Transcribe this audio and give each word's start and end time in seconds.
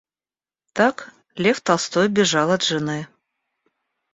Так, 0.73 1.13
Лев 1.41 1.61
Толстой 1.61 2.07
бежал 2.09 2.49
от 2.49 2.63
жены. 2.63 3.07